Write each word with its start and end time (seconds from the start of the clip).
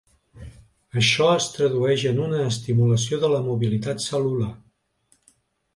Això 1.01 1.27
es 1.33 1.49
tradueix 1.57 2.07
en 2.13 2.23
una 2.29 2.41
estimulació 2.53 3.21
de 3.27 3.31
la 3.35 3.45
mobilitat 3.51 4.05
cel·lular. 4.09 4.53